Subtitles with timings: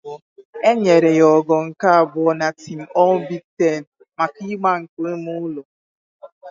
[0.69, 3.81] E nyere ya ogo nke abụọ na Team All-Big Ten
[4.17, 5.61] maka agba nke ime ụlọ.